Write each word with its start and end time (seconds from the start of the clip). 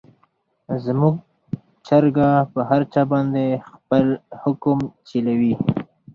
زموږ 0.85 1.15
چرګه 1.87 2.29
په 2.53 2.59
هر 2.69 2.81
چا 2.93 3.01
باندې 3.11 3.45
خپل 3.73 4.05
حکم 4.41 4.79
چلوي. 5.07 5.53